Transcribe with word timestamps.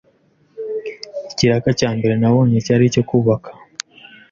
Ikiraka 1.31 1.69
nabonye 1.71 1.77
cya 1.85 1.89
mbere 1.97 2.59
cyari 2.65 2.83
icyo 2.89 3.03
kubaka 3.09 3.49